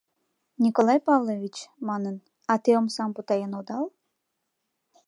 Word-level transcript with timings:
—Николай 0.63 0.99
Павлович,— 1.07 1.55
манын,— 1.87 2.15
а 2.51 2.53
те 2.63 2.71
омсам 2.79 3.09
путаен 3.15 3.51
одал? 3.59 3.85